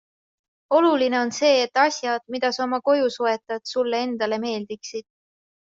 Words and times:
Oluline 0.77 1.19
on 1.25 1.33
see, 1.39 1.51
et 1.65 1.77
asjad, 1.83 2.25
mida 2.37 2.51
sa 2.59 2.67
oma 2.67 2.81
koju 2.91 3.13
soetad, 3.19 3.69
sulle 3.75 4.05
endale 4.09 4.43
meeldiksid. 4.49 5.11